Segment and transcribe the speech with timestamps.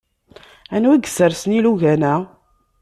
[0.75, 2.15] Anwa isersen ilugan-a?